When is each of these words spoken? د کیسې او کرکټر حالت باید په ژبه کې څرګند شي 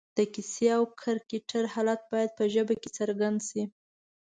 د 0.17 0.19
کیسې 0.33 0.67
او 0.77 0.83
کرکټر 1.01 1.63
حالت 1.73 2.01
باید 2.11 2.29
په 2.37 2.43
ژبه 2.53 2.75
کې 2.81 2.89
څرګند 2.97 3.39
شي 3.49 3.63